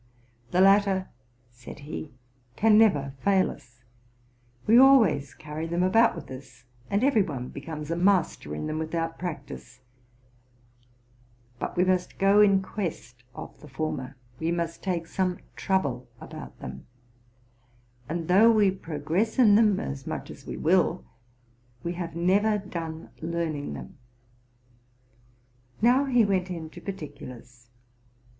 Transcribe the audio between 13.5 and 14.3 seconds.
the former,